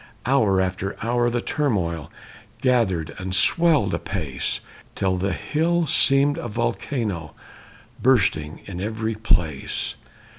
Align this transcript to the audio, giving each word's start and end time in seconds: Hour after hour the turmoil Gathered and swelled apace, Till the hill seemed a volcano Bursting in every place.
Hour 0.25 0.59
after 0.59 0.95
hour 1.05 1.29
the 1.29 1.41
turmoil 1.41 2.11
Gathered 2.59 3.13
and 3.19 3.35
swelled 3.35 3.93
apace, 3.93 4.59
Till 4.95 5.15
the 5.15 5.31
hill 5.33 5.85
seemed 5.85 6.39
a 6.39 6.47
volcano 6.47 7.35
Bursting 8.01 8.61
in 8.65 8.81
every 8.81 9.13
place. 9.13 9.93